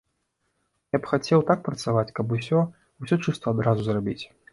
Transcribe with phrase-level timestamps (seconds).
[0.95, 2.63] Я б хацеў так працаваць, каб усё,
[3.03, 4.19] усё чыста адразу зрабіць!